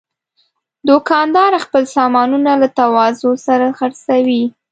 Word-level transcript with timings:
دوکاندار 0.89 1.51
خپل 1.65 1.83
سامانونه 1.95 2.51
له 2.61 2.67
تواضع 2.79 3.31
سره 3.47 3.67
خرڅوي. 3.77 4.43